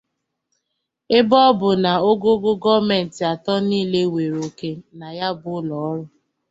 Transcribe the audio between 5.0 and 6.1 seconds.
ya bụ ụlọọrụ.